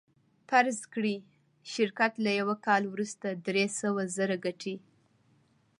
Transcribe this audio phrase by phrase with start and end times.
[0.49, 1.17] فرض کړئ
[1.73, 4.75] شرکت له یوه کال وروسته درې سوه زره ګټي